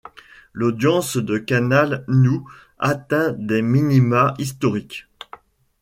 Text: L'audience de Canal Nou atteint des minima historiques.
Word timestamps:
L'audience 0.53 1.15
de 1.17 1.37
Canal 1.37 2.03
Nou 2.07 2.43
atteint 2.79 3.35
des 3.37 3.61
minima 3.61 4.33
historiques. 4.39 5.07